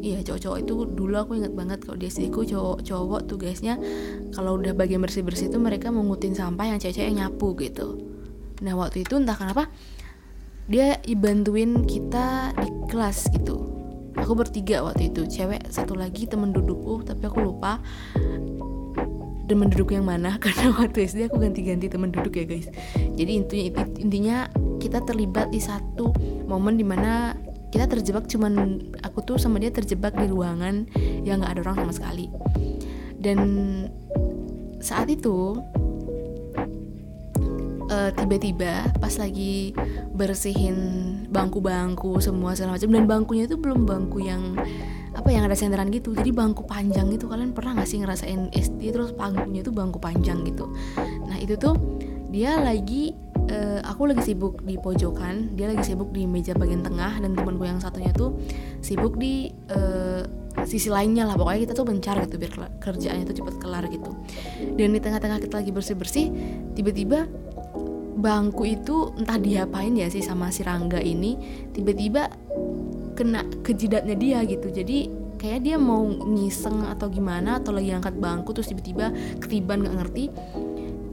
iya 0.03 0.19
cowok-cowok 0.27 0.59
itu 0.67 0.73
dulu 0.99 1.15
aku 1.15 1.39
inget 1.39 1.55
banget 1.55 1.79
kalau 1.87 1.95
di 1.95 2.11
SD 2.11 2.35
ku 2.35 2.43
cowok-cowok 2.43 3.31
tugasnya 3.31 3.79
kalau 4.35 4.59
udah 4.59 4.75
bagian 4.75 4.99
bersih-bersih 4.99 5.47
itu 5.49 5.63
mereka 5.63 5.95
mengutin 5.95 6.35
sampah 6.35 6.75
yang 6.75 6.83
cewek-cewek 6.83 7.15
nyapu 7.15 7.55
gitu. 7.63 8.03
Nah 8.67 8.75
waktu 8.75 9.07
itu 9.07 9.15
entah 9.15 9.39
kenapa 9.39 9.71
dia 10.67 10.99
bantuin 11.15 11.87
kita 11.87 12.51
di 12.59 12.69
kelas 12.91 13.31
gitu. 13.31 13.71
Aku 14.19 14.35
bertiga 14.35 14.83
waktu 14.83 15.15
itu 15.15 15.25
cewek 15.25 15.71
satu 15.71 15.95
lagi 15.95 16.27
temen 16.27 16.51
dudukku 16.51 17.07
tapi 17.07 17.23
aku 17.31 17.39
lupa 17.39 17.79
temen 19.47 19.69
duduk 19.71 19.95
yang 19.95 20.07
mana 20.07 20.35
karena 20.43 20.75
waktu 20.75 21.07
SD 21.07 21.31
aku 21.31 21.39
ganti-ganti 21.39 21.87
temen 21.87 22.11
duduk 22.11 22.35
ya 22.35 22.45
guys. 22.45 22.67
Jadi 23.15 23.31
intinya 23.39 23.87
intinya 24.03 24.37
kita 24.83 24.99
terlibat 25.07 25.55
di 25.55 25.63
satu 25.63 26.11
momen 26.51 26.75
di 26.75 26.83
mana 26.83 27.39
kita 27.73 27.89
terjebak 27.89 28.29
cuman 28.29 28.85
aku 29.01 29.25
tuh 29.25 29.41
sama 29.41 29.57
dia 29.57 29.73
terjebak 29.73 30.13
di 30.13 30.29
ruangan 30.29 30.85
yang 31.25 31.41
nggak 31.41 31.57
ada 31.57 31.61
orang 31.65 31.89
sama 31.89 31.93
sekali. 31.97 32.27
Dan 33.17 33.41
saat 34.85 35.09
itu 35.09 35.57
uh, 37.89 38.11
tiba-tiba 38.13 38.93
pas 39.01 39.15
lagi 39.17 39.73
bersihin 40.13 40.77
bangku-bangku 41.33 42.21
semua 42.21 42.53
segala 42.53 42.77
macam 42.77 42.93
dan 42.93 43.05
bangkunya 43.09 43.45
itu 43.49 43.57
belum 43.57 43.89
bangku 43.89 44.21
yang 44.21 44.53
apa 45.17 45.29
yang 45.33 45.49
ada 45.49 45.57
senderan 45.57 45.89
gitu. 45.89 46.13
Jadi 46.13 46.29
bangku 46.29 46.69
panjang 46.69 47.09
gitu 47.09 47.25
kalian 47.25 47.57
pernah 47.57 47.81
gak 47.81 47.89
sih 47.89 48.05
ngerasain 48.05 48.53
SD 48.53 48.93
terus 48.93 49.17
bangkunya 49.17 49.65
itu 49.65 49.73
bangku 49.73 49.97
panjang 49.97 50.45
gitu. 50.45 50.69
Nah 51.25 51.41
itu 51.41 51.57
tuh 51.57 51.73
dia 52.29 52.61
lagi 52.61 53.17
uh, 53.51 53.81
aku 53.87 54.11
lagi 54.11 54.23
sibuk 54.33 54.63
di 54.63 54.79
pojokan 54.79 55.57
dia 55.57 55.71
lagi 55.73 55.83
sibuk 55.83 56.15
di 56.15 56.29
meja 56.29 56.55
bagian 56.55 56.85
tengah 56.85 57.19
dan 57.19 57.35
temanku 57.35 57.65
yang 57.67 57.81
satunya 57.83 58.13
tuh 58.15 58.39
sibuk 58.85 59.19
di 59.19 59.51
uh, 59.73 60.23
sisi 60.69 60.93
lainnya 60.93 61.27
lah. 61.27 61.35
Pokoknya 61.35 61.61
kita 61.71 61.75
tuh 61.75 61.87
bencar 61.89 62.17
gitu 62.23 62.37
biar 62.37 62.53
kerjaannya 62.79 63.25
tuh 63.25 63.37
cepet 63.43 63.55
kelar 63.59 63.85
gitu. 63.89 64.13
Dan 64.77 64.95
di 64.95 65.01
tengah-tengah 65.01 65.41
kita 65.41 65.55
lagi 65.65 65.71
bersih-bersih 65.73 66.27
tiba-tiba 66.77 67.27
bangku 68.13 68.69
itu 68.69 69.11
entah 69.19 69.41
diapain 69.41 69.97
ya 69.97 70.07
sih 70.13 70.23
sama 70.23 70.53
si 70.53 70.63
Rangga 70.63 71.01
ini 71.01 71.35
tiba-tiba 71.73 72.29
kena 73.17 73.45
ke 73.65 73.73
jidatnya 73.75 74.15
dia 74.15 74.39
gitu. 74.45 74.69
Jadi 74.71 75.23
kayak 75.43 75.67
dia 75.67 75.77
mau 75.81 76.07
ngiseng 76.07 76.87
atau 76.87 77.11
gimana 77.11 77.59
atau 77.59 77.75
lagi 77.75 77.91
angkat 77.91 78.15
bangku 78.15 78.55
terus 78.55 78.71
tiba-tiba 78.71 79.11
ketiban 79.43 79.83
nggak 79.83 79.97
ngerti 79.99 80.25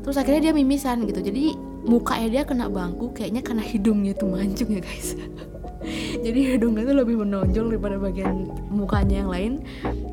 terus 0.01 0.15
akhirnya 0.19 0.51
dia 0.51 0.53
mimisan 0.55 1.05
gitu. 1.05 1.19
Jadi 1.19 1.55
mukanya 1.85 2.27
dia 2.29 2.43
kena 2.43 2.67
bangku 2.67 3.11
kayaknya 3.15 3.41
karena 3.41 3.63
hidungnya 3.63 4.13
tuh 4.15 4.29
mancung 4.31 4.69
ya 4.71 4.81
guys. 4.83 5.15
Jadi 6.25 6.39
hidungnya 6.55 6.83
tuh 6.83 6.95
lebih 6.99 7.15
menonjol 7.23 7.71
daripada 7.75 7.95
bagian 7.95 8.51
mukanya 8.67 9.23
yang 9.25 9.29
lain. 9.31 9.53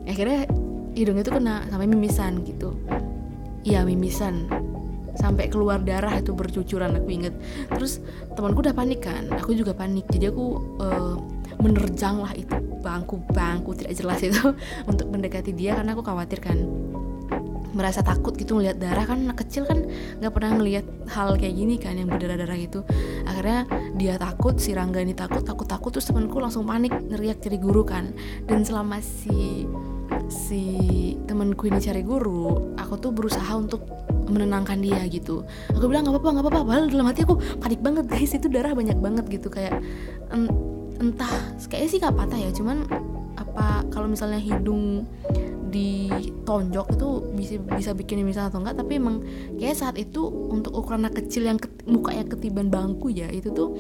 Akhirnya 0.07 0.47
hidungnya 0.95 1.25
tuh 1.27 1.35
kena 1.37 1.67
sampai 1.69 1.87
mimisan 1.91 2.47
gitu. 2.47 2.75
Iya 3.67 3.83
mimisan. 3.83 4.47
Sampai 5.17 5.49
keluar 5.49 5.81
darah 5.81 6.13
itu 6.21 6.37
bercucuran 6.37 6.93
aku 6.93 7.09
inget 7.09 7.35
terus 7.73 8.05
temanku 8.37 8.63
udah 8.63 8.77
panik 8.77 9.03
kan? 9.03 9.27
Aku 9.33 9.57
juga 9.57 9.73
panik. 9.73 10.07
Jadi 10.13 10.29
aku 10.29 10.61
uh, 10.79 11.17
menerjang 11.61 12.21
lah 12.21 12.33
itu 12.37 12.53
bangku-bangku 12.85 13.75
tidak 13.75 13.93
jelas 13.97 14.21
itu 14.23 14.55
untuk 14.91 15.11
mendekati 15.11 15.51
dia 15.57 15.75
karena 15.75 15.97
aku 15.97 16.05
khawatir 16.05 16.39
kan 16.39 16.57
merasa 17.77 18.01
takut 18.01 18.33
gitu 18.33 18.57
ngelihat 18.57 18.81
darah 18.81 19.05
kan 19.05 19.21
anak 19.21 19.45
kecil 19.45 19.69
kan 19.69 19.85
nggak 20.19 20.33
pernah 20.33 20.57
ngelihat 20.57 20.87
hal 21.13 21.37
kayak 21.37 21.55
gini 21.55 21.77
kan 21.77 22.01
yang 22.01 22.09
berdarah-darah 22.09 22.57
gitu. 22.57 22.81
Akhirnya 23.29 23.69
dia 24.01 24.17
takut 24.17 24.57
si 24.57 24.73
Rangga 24.73 25.05
ini 25.05 25.13
takut 25.13 25.45
takut 25.45 25.69
takut 25.69 25.93
terus 25.93 26.09
temanku 26.09 26.41
langsung 26.41 26.65
panik 26.65 26.97
ngeriak 26.97 27.45
cari 27.45 27.61
guru 27.61 27.85
kan. 27.85 28.17
Dan 28.49 28.65
selama 28.65 29.05
si 29.05 29.69
si 30.33 30.65
temanku 31.29 31.69
ini 31.69 31.79
cari 31.79 32.01
guru 32.01 32.75
aku 32.81 32.97
tuh 32.97 33.13
berusaha 33.13 33.53
untuk 33.53 33.85
menenangkan 34.27 34.81
dia 34.81 35.05
gitu. 35.13 35.45
Aku 35.77 35.85
bilang 35.87 36.09
nggak 36.09 36.17
apa-apa 36.17 36.31
nggak 36.33 36.45
apa-apa. 36.49 36.61
Padahal 36.65 36.89
dalam 36.89 37.07
hati 37.13 37.21
aku 37.29 37.37
panik 37.61 37.85
banget 37.85 38.09
guys. 38.09 38.33
Itu 38.33 38.49
darah 38.49 38.73
banyak 38.73 38.97
banget 38.97 39.29
gitu 39.29 39.53
kayak 39.53 39.77
entah 40.97 41.33
kayaknya 41.69 41.89
sih 41.93 42.01
gak 42.01 42.17
patah 42.17 42.41
ya 42.41 42.51
cuman 42.57 42.89
apa 43.37 43.85
kalau 43.93 44.09
misalnya 44.09 44.41
hidung 44.41 45.05
ditonjok 45.67 46.87
itu 46.95 47.09
bisa 47.35 47.55
bisa 47.59 47.91
bikin 47.93 48.23
misal 48.23 48.49
atau 48.49 48.63
enggak 48.63 48.79
tapi 48.79 49.03
emang 49.03 49.23
kayak 49.59 49.77
saat 49.77 49.97
itu 49.99 50.27
untuk 50.27 50.73
ukuran 50.75 51.07
anak 51.07 51.25
kecil 51.25 51.47
yang 51.47 51.59
ke, 51.59 51.67
mukanya 51.85 52.25
ketiban 52.27 52.71
bangku 52.71 53.11
ya 53.11 53.27
itu 53.31 53.51
tuh 53.51 53.75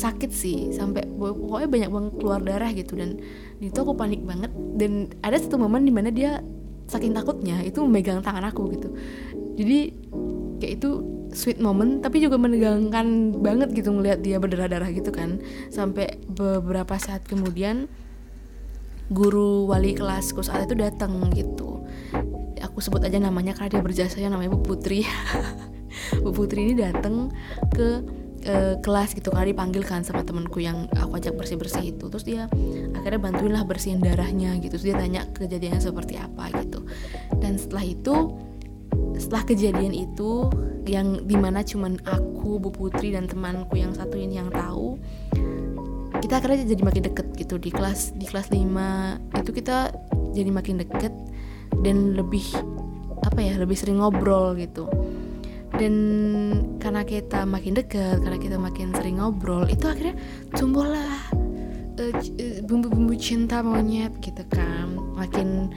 sakit 0.00 0.30
sih. 0.32 0.72
Sampai 0.72 1.04
pokoknya 1.06 1.68
banyak 1.68 1.90
banget 1.90 2.12
keluar 2.16 2.40
darah 2.40 2.70
gitu 2.72 2.96
dan 2.96 3.20
itu 3.60 3.76
aku 3.76 3.92
panik 3.92 4.24
banget. 4.24 4.48
Dan 4.76 5.12
ada 5.20 5.36
satu 5.36 5.60
momen 5.60 5.84
di 5.84 5.92
mana 5.92 6.08
dia 6.08 6.40
saking 6.90 7.14
takutnya 7.14 7.62
itu 7.62 7.84
memegang 7.84 8.24
tangan 8.24 8.48
aku 8.48 8.72
gitu. 8.74 8.88
Jadi 9.60 9.78
kayak 10.60 10.72
itu 10.80 10.90
sweet 11.30 11.62
moment 11.62 12.02
tapi 12.02 12.18
juga 12.18 12.34
menegangkan 12.34 13.38
banget 13.38 13.70
gitu 13.70 13.94
ngelihat 13.94 14.24
dia 14.24 14.40
berdarah-darah 14.40 14.90
gitu 14.90 15.12
kan. 15.12 15.38
Sampai 15.68 16.18
beberapa 16.26 16.96
saat 16.96 17.28
kemudian 17.28 17.86
guru 19.10 19.66
wali 19.66 19.92
kelasku 19.98 20.40
saat 20.40 20.70
itu 20.70 20.78
datang 20.78 21.18
gitu. 21.34 21.82
Aku 22.62 22.78
sebut 22.78 23.02
aja 23.02 23.18
namanya 23.18 23.52
karena 23.58 23.78
dia 23.78 23.82
berjasa 23.82 24.22
ya 24.22 24.30
namanya 24.30 24.54
Bu 24.54 24.62
Putri. 24.62 25.02
Bu 26.22 26.30
Putri 26.30 26.70
ini 26.70 26.78
datang 26.78 27.34
ke 27.74 28.06
uh, 28.46 28.74
kelas 28.78 29.18
gitu 29.18 29.34
karena 29.34 29.50
dipanggil 29.50 29.82
kan 29.82 30.06
sama 30.06 30.22
temanku 30.22 30.62
yang 30.62 30.86
aku 30.94 31.18
ajak 31.18 31.34
bersih 31.34 31.58
bersih 31.58 31.90
itu. 31.90 32.06
Terus 32.06 32.24
dia 32.24 32.46
akhirnya 32.94 33.18
bantuin 33.18 33.52
lah 33.52 33.66
bersihin 33.66 33.98
darahnya 33.98 34.54
gitu. 34.62 34.78
Terus 34.78 34.86
dia 34.86 34.96
tanya 34.96 35.26
kejadiannya 35.34 35.82
seperti 35.82 36.14
apa 36.14 36.54
gitu. 36.62 36.86
Dan 37.42 37.58
setelah 37.58 37.82
itu 37.82 38.14
setelah 39.18 39.42
kejadian 39.44 39.92
itu 39.92 40.48
yang 40.88 41.22
di 41.28 41.36
mana 41.36 41.60
cuman 41.66 41.98
aku 42.06 42.62
Bu 42.62 42.70
Putri 42.70 43.12
dan 43.12 43.26
temanku 43.26 43.76
yang 43.76 43.92
satu 43.92 44.16
ini 44.16 44.38
yang 44.38 44.48
tahu 44.48 44.96
kita 46.20 46.38
akhirnya 46.38 46.68
jadi 46.68 46.82
makin 46.84 47.02
deket 47.08 47.26
gitu 47.34 47.56
di 47.56 47.72
kelas 47.72 48.12
di 48.14 48.28
kelas 48.28 48.52
5 48.52 49.40
itu 49.40 49.50
kita 49.56 49.90
jadi 50.36 50.50
makin 50.52 50.76
deket 50.84 51.12
dan 51.80 52.14
lebih 52.14 52.44
apa 53.24 53.40
ya 53.40 53.56
lebih 53.56 53.76
sering 53.76 54.00
ngobrol 54.00 54.56
gitu. 54.56 54.88
Dan 55.70 55.94
karena 56.76 57.06
kita 57.08 57.48
makin 57.48 57.78
deket 57.78 58.20
karena 58.20 58.36
kita 58.36 58.56
makin 58.60 58.92
sering 58.92 59.16
ngobrol 59.22 59.64
itu 59.64 59.88
akhirnya 59.88 60.18
tumbuhlah 60.52 61.08
uh, 61.32 61.39
bumbu-bumbu 62.64 63.14
cinta 63.18 63.60
monyet 63.60 64.14
gitu 64.22 64.42
kan. 64.48 64.94
Makin 65.16 65.70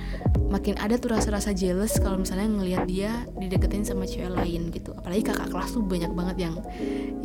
makin 0.49 0.75
ada 0.77 0.95
tuh 0.95 1.13
rasa-rasa 1.13 1.51
jealous 1.51 1.97
kalau 1.97 2.21
misalnya 2.21 2.47
ngelihat 2.47 2.83
dia 2.85 3.11
dideketin 3.37 3.83
sama 3.83 4.07
cewek 4.07 4.31
lain 4.31 4.69
gitu. 4.71 4.93
Apalagi 4.95 5.23
kakak 5.25 5.49
kelas 5.49 5.73
tuh 5.73 5.83
banyak 5.83 6.11
banget 6.13 6.37
yang 6.49 6.55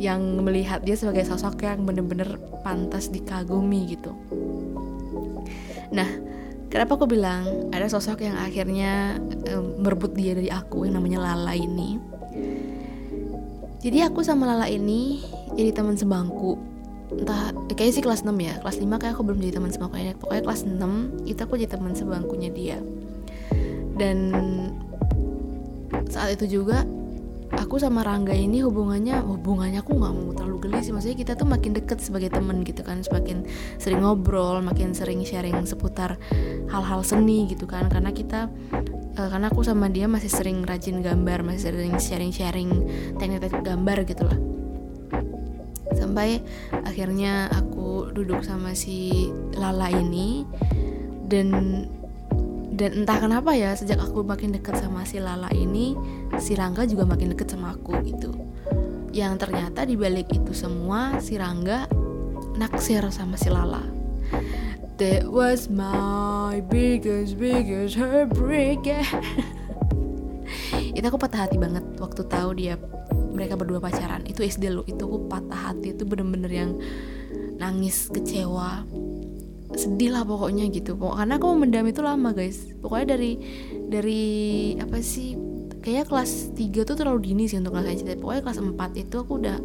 yang 0.01 0.21
melihat 0.43 0.81
dia 0.83 0.97
sebagai 0.97 1.23
sosok 1.25 1.63
yang 1.63 1.85
bener-bener 1.85 2.39
pantas 2.65 3.07
dikagumi 3.13 3.95
gitu. 3.95 4.11
Nah 5.93 6.09
kenapa 6.69 6.99
aku 6.99 7.05
bilang 7.09 7.71
ada 7.73 7.89
sosok 7.89 8.25
yang 8.25 8.37
akhirnya 8.37 9.17
um, 9.55 9.81
merebut 9.81 10.13
dia 10.13 10.35
dari 10.37 10.49
aku 10.53 10.85
yang 10.85 10.99
namanya 10.99 11.23
Lala 11.23 11.55
ini? 11.55 11.97
Jadi 13.79 14.03
aku 14.03 14.19
sama 14.27 14.43
Lala 14.43 14.67
ini 14.67 15.23
jadi 15.55 15.71
teman 15.71 15.95
sebangku 15.95 16.68
entah 17.19 17.51
eh, 17.69 17.75
kayaknya 17.75 17.93
sih 17.99 18.03
kelas 18.03 18.21
6 18.23 18.31
ya. 18.39 18.53
Kelas 18.63 18.77
5 18.79 19.01
kayak 19.01 19.13
aku 19.15 19.23
belum 19.27 19.39
jadi 19.43 19.53
teman 19.59 19.71
sebangkunya 19.71 20.13
pokoknya 20.15 20.43
kelas 20.47 20.61
6 20.65 21.29
itu 21.29 21.39
aku 21.39 21.53
jadi 21.59 21.71
teman 21.75 21.93
sebangkunya 21.93 22.49
dia. 22.51 22.77
Dan 23.99 24.17
saat 26.09 26.39
itu 26.39 26.63
juga 26.63 26.87
aku 27.53 27.81
sama 27.81 28.05
Rangga 28.05 28.31
ini 28.31 28.63
hubungannya 28.63 29.19
hubungannya 29.25 29.83
aku 29.83 29.91
nggak 29.97 30.13
mau 30.15 30.31
terlalu 30.33 30.57
geli 30.63 30.79
sih. 30.81 30.93
Maksudnya 30.95 31.17
kita 31.19 31.33
tuh 31.35 31.47
makin 31.47 31.71
deket 31.75 31.99
sebagai 31.99 32.31
temen 32.31 32.63
gitu 32.63 32.81
kan. 32.81 33.03
Semakin 33.03 33.43
sering 33.75 34.01
ngobrol 34.01 34.63
makin 34.63 34.95
sering 34.95 35.21
sharing 35.27 35.59
seputar 35.67 36.15
hal-hal 36.71 37.03
seni 37.03 37.45
gitu 37.51 37.67
kan. 37.67 37.91
Karena 37.91 38.15
kita 38.15 38.47
uh, 39.19 39.27
karena 39.27 39.51
aku 39.51 39.61
sama 39.67 39.91
dia 39.91 40.07
masih 40.07 40.31
sering 40.31 40.63
rajin 40.63 41.03
gambar 41.03 41.43
masih 41.43 41.71
sering 41.71 41.95
sharing-sharing 41.99 42.69
teknik-teknik 43.19 43.63
gambar 43.67 43.97
gitu 44.07 44.23
lah 44.23 44.58
sampai 46.09 46.41
akhirnya 46.73 47.53
aku 47.53 48.09
duduk 48.09 48.41
sama 48.41 48.73
si 48.73 49.29
Lala 49.53 49.93
ini. 49.93 50.41
Dan 51.29 51.53
dan 52.73 53.05
entah 53.05 53.21
kenapa 53.21 53.53
ya 53.53 53.77
sejak 53.77 54.01
aku 54.01 54.25
makin 54.25 54.57
deket 54.57 54.81
sama 54.81 55.05
si 55.05 55.21
Lala 55.21 55.53
ini 55.53 55.93
si 56.41 56.57
Rangga 56.57 56.89
juga 56.89 57.05
makin 57.05 57.37
deket 57.37 57.53
sama 57.53 57.77
aku 57.77 58.01
gitu. 58.01 58.33
Yang 59.13 59.45
ternyata 59.45 59.85
dibalik 59.85 60.25
itu 60.33 60.57
semua 60.57 61.21
si 61.21 61.37
Rangga 61.37 61.85
naksir 62.57 63.05
sama 63.13 63.37
si 63.37 63.53
Lala. 63.53 63.85
That 64.97 65.29
was 65.29 65.69
my 65.69 66.65
biggest 66.67 67.37
biggest 67.37 67.95
heartbreak 67.95 68.83
itu 70.97 71.05
aku 71.07 71.15
patah 71.15 71.47
hati 71.47 71.55
banget 71.55 71.87
waktu 72.03 72.19
tahu 72.27 72.51
dia 72.59 72.75
mereka 73.39 73.55
berdua 73.55 73.79
pacaran. 73.79 74.27
Itu 74.27 74.43
SD 74.43 74.67
lo 74.67 74.83
itu 74.83 74.99
aku 74.99 75.31
patah 75.31 75.71
hati. 75.71 75.95
Itu 75.95 76.03
bener-bener 76.03 76.51
yang 76.51 76.71
nangis 77.55 78.11
kecewa. 78.11 78.83
Sedih 79.79 80.11
lah 80.11 80.27
pokoknya 80.27 80.67
gitu. 80.75 80.99
Karena 80.99 81.39
aku 81.39 81.47
mendam 81.55 81.87
itu 81.87 82.03
lama 82.03 82.35
guys. 82.35 82.67
Pokoknya 82.83 83.15
dari 83.15 83.39
dari 83.87 84.23
apa 84.75 84.99
sih 84.99 85.39
kayak 85.79 86.11
kelas 86.11 86.51
3 86.59 86.83
tuh 86.83 86.95
terlalu 86.99 87.31
dini 87.31 87.47
sih 87.47 87.55
untuk 87.55 87.71
ngerasain 87.71 88.03
cinta 88.03 88.19
pokoknya 88.19 88.43
kelas 88.43 88.59
4 88.59 88.99
itu 88.99 89.15
aku 89.15 89.39
udah 89.39 89.57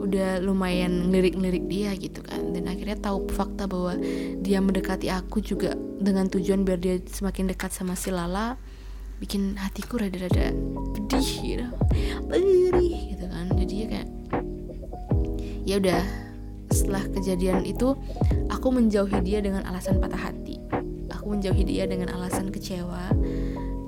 udah 0.00 0.40
lumayan 0.40 1.12
lirik-lirik 1.12 1.68
dia 1.68 1.92
gitu 1.96 2.24
kan. 2.24 2.56
Dan 2.56 2.66
akhirnya 2.66 2.96
tahu 2.96 3.28
fakta 3.28 3.68
bahwa 3.68 4.00
dia 4.40 4.58
mendekati 4.64 5.12
aku 5.12 5.44
juga 5.44 5.76
dengan 6.00 6.28
tujuan 6.32 6.64
biar 6.64 6.80
dia 6.80 6.96
semakin 7.04 7.52
dekat 7.52 7.70
sama 7.70 7.92
si 7.94 8.08
Lala. 8.08 8.56
Bikin 9.20 9.60
hatiku 9.60 10.00
rada-rada 10.00 10.56
pedih 10.96 11.28
gitu. 11.44 11.68
Pedih 12.32 12.99
gitu 13.84 13.88
kan 13.88 13.88
jadi 13.88 13.88
ya 13.88 13.88
kayak 13.88 14.08
ya 15.64 15.74
udah 15.80 16.02
setelah 16.70 17.02
kejadian 17.10 17.66
itu 17.66 17.98
aku 18.48 18.68
menjauhi 18.70 19.18
dia 19.26 19.42
dengan 19.42 19.66
alasan 19.66 19.98
patah 19.98 20.30
hati. 20.30 20.58
Aku 21.10 21.36
menjauhi 21.36 21.66
dia 21.66 21.84
dengan 21.84 22.14
alasan 22.14 22.48
kecewa. 22.48 23.10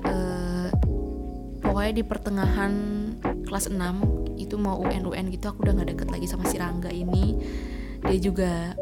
Uh, 0.02 0.68
pokoknya 1.62 2.02
di 2.02 2.04
pertengahan 2.04 2.72
kelas 3.46 3.70
6 3.70 3.78
itu 4.36 4.58
mau 4.58 4.82
UN 4.82 5.06
UN 5.06 5.30
gitu 5.30 5.54
aku 5.54 5.62
udah 5.64 5.72
gak 5.80 5.88
deket 5.94 6.08
lagi 6.10 6.26
sama 6.26 6.44
si 6.50 6.58
Rangga 6.58 6.90
ini. 6.90 7.38
Dia 8.02 8.18
juga 8.18 8.74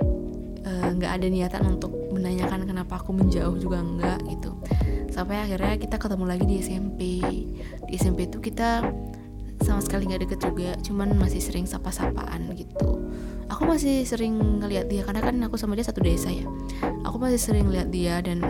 eh, 0.65 0.89
nggak 0.97 1.13
uh, 1.13 1.17
ada 1.21 1.27
niatan 1.29 1.77
untuk 1.77 1.93
menanyakan 2.09 2.65
kenapa 2.65 2.97
aku 2.97 3.13
menjauh 3.13 3.61
juga 3.61 3.85
enggak 3.85 4.19
gitu. 4.33 4.57
Sampai 5.13 5.45
akhirnya 5.45 5.77
kita 5.77 6.01
ketemu 6.01 6.25
lagi 6.25 6.45
di 6.49 6.57
SMP 6.65 7.01
di 7.85 7.95
SMP 8.01 8.33
itu 8.33 8.41
kita 8.41 8.81
sama 9.61 9.81
sekali 9.85 10.09
nggak 10.09 10.23
deket 10.27 10.41
juga 10.41 10.71
cuman 10.81 11.17
masih 11.21 11.41
sering 11.41 11.69
sapa-sapaan 11.69 12.53
gitu. 12.57 13.05
Aku 13.51 13.67
masih 13.67 14.07
sering 14.07 14.39
ngeliat 14.63 14.87
dia 14.87 15.03
karena 15.03 15.21
kan 15.21 15.37
aku 15.45 15.59
sama 15.59 15.77
dia 15.77 15.85
satu 15.85 16.01
desa 16.01 16.31
ya. 16.33 16.47
Aku 17.05 17.21
masih 17.21 17.41
sering 17.41 17.69
lihat 17.69 17.93
dia 17.93 18.23
dan 18.23 18.41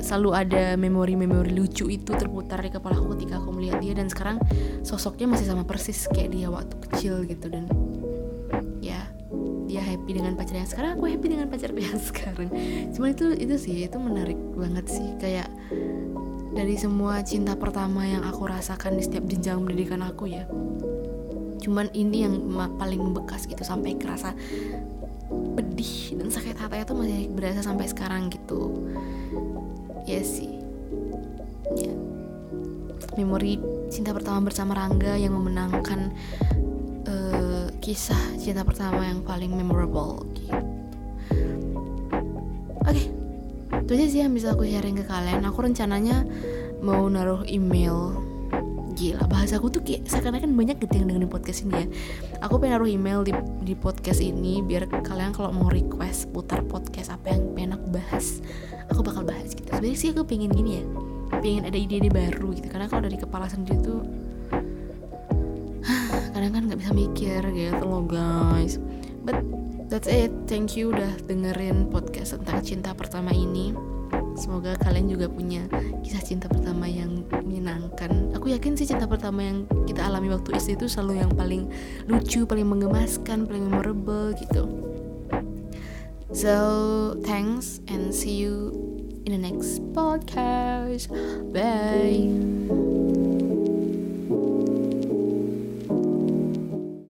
selalu 0.00 0.30
ada 0.32 0.74
memori-memori 0.80 1.52
lucu 1.52 1.90
itu 1.90 2.10
terputar 2.16 2.64
di 2.64 2.72
kepala 2.72 2.96
aku 2.96 3.14
ketika 3.18 3.38
aku 3.38 3.52
melihat 3.54 3.78
dia. 3.78 3.92
Dan 3.94 4.08
sekarang 4.08 4.40
sosoknya 4.82 5.30
masih 5.30 5.46
sama 5.46 5.62
persis 5.68 6.08
kayak 6.10 6.32
dia 6.32 6.48
waktu 6.48 6.74
kecil 6.88 7.22
gitu. 7.28 7.46
Dan 7.52 7.68
ya 8.80 9.04
dia 9.70 9.82
happy 9.84 10.10
dengan 10.18 10.34
pacar 10.34 10.58
yang 10.58 10.66
sekarang 10.66 10.98
aku 10.98 11.06
happy 11.06 11.26
dengan 11.30 11.46
pacar 11.46 11.70
yang 11.70 12.00
sekarang. 12.10 12.48
Cuma 12.96 13.12
itu 13.12 13.36
itu 13.36 13.54
sih 13.60 13.86
itu 13.86 13.96
menarik 14.00 14.38
banget 14.56 14.86
sih. 14.90 15.08
Kayak 15.20 15.52
dari 16.50 16.74
semua 16.74 17.22
cinta 17.22 17.54
pertama 17.54 18.02
yang 18.02 18.26
aku 18.26 18.50
rasakan 18.50 18.98
di 18.98 19.02
setiap 19.06 19.24
jenjang 19.30 19.62
pendidikan 19.62 20.02
aku 20.02 20.26
ya. 20.26 20.44
Cuman 21.60 21.92
ini 21.94 22.26
yang 22.26 22.34
paling 22.78 22.98
membekas 22.98 23.46
gitu 23.46 23.62
sampai 23.62 23.94
kerasa 23.94 24.34
pedih 25.54 26.18
dan 26.18 26.28
sakit 26.32 26.58
hati 26.58 26.82
itu 26.82 26.94
masih 26.96 27.20
berasa 27.30 27.60
sampai 27.62 27.86
sekarang 27.86 28.32
gitu. 28.32 28.90
Ya 30.08 30.24
sih. 30.26 30.58
Ya. 31.78 31.94
Memori 33.14 33.60
cinta 33.92 34.10
pertama 34.10 34.42
bersama 34.42 34.74
Rangga 34.74 35.14
yang 35.14 35.38
memenangkan 35.38 36.10
uh, 37.06 37.66
kisah 37.78 38.18
cinta 38.38 38.66
pertama 38.66 39.06
yang 39.06 39.22
paling 39.22 39.54
memorable 39.54 40.26
itu 43.90 43.98
aja 43.98 44.06
sih 44.06 44.22
yang 44.22 44.30
bisa 44.30 44.54
aku 44.54 44.62
sharing 44.62 45.02
ke 45.02 45.02
kalian. 45.02 45.42
Aku 45.50 45.66
rencananya 45.66 46.22
mau 46.78 47.10
naruh 47.10 47.42
email. 47.50 48.14
Gila 48.94 49.26
bahasa 49.26 49.58
aku 49.58 49.66
tuh 49.66 49.82
kayak 49.82 50.06
seakan-akan 50.06 50.54
banyak 50.54 50.78
gitu 50.78 51.02
yang 51.02 51.10
dengerin 51.10 51.26
podcast 51.26 51.66
ini 51.66 51.74
ya. 51.74 51.86
Aku 52.46 52.62
pengen 52.62 52.78
naruh 52.78 52.86
email 52.86 53.26
di, 53.26 53.34
di 53.66 53.74
podcast 53.74 54.22
ini 54.22 54.62
biar 54.62 54.86
kalian 54.86 55.34
kalau 55.34 55.50
mau 55.50 55.66
request 55.66 56.30
putar 56.30 56.62
podcast 56.70 57.10
apa 57.10 57.34
yang 57.34 57.50
pengen 57.50 57.82
aku 57.82 57.86
bahas 57.90 58.38
aku 58.94 59.02
bakal 59.02 59.26
bahas 59.26 59.58
gitu. 59.58 59.66
Sebenarnya 59.66 59.98
sih 59.98 60.14
aku 60.14 60.22
pengen 60.22 60.54
gini 60.54 60.70
ya 60.78 60.84
pengen 61.42 61.66
ada 61.66 61.74
ide-ide 61.74 62.14
baru 62.14 62.54
gitu. 62.54 62.70
Karena 62.70 62.86
kalau 62.86 63.10
dari 63.10 63.18
kepala 63.18 63.50
sendiri 63.50 63.74
tuh 63.82 64.06
kadang 66.30 66.54
kan 66.54 66.62
nggak 66.70 66.78
bisa 66.78 66.94
mikir 66.94 67.42
gitu 67.42 67.82
loh 67.82 68.06
guys. 68.06 68.78
But 69.26 69.59
that's 69.90 70.06
it 70.06 70.30
thank 70.46 70.78
you 70.78 70.94
udah 70.94 71.18
dengerin 71.26 71.90
podcast 71.90 72.38
tentang 72.38 72.62
cinta 72.62 72.94
pertama 72.94 73.34
ini 73.34 73.74
Semoga 74.38 74.78
kalian 74.80 75.10
juga 75.10 75.26
punya 75.28 75.66
kisah 76.00 76.22
cinta 76.22 76.46
pertama 76.48 76.86
yang 76.86 77.26
menyenangkan. 77.28 78.32
Aku 78.32 78.48
yakin 78.48 78.78
sih 78.78 78.88
cinta 78.88 79.04
pertama 79.04 79.44
yang 79.44 79.68
kita 79.84 80.06
alami 80.06 80.30
waktu 80.30 80.56
SD 80.56 80.80
itu 80.80 80.86
selalu 80.88 81.20
yang 81.20 81.30
paling 81.34 81.68
lucu, 82.08 82.46
paling 82.46 82.64
menggemaskan, 82.64 83.44
paling 83.44 83.68
memorable 83.68 84.32
gitu. 84.38 84.64
So, 86.30 87.20
thanks 87.26 87.82
and 87.90 88.14
see 88.14 88.38
you 88.38 88.72
in 89.26 89.34
the 89.34 89.40
next 89.42 89.82
podcast. 89.92 91.10
Bye. 91.50 92.89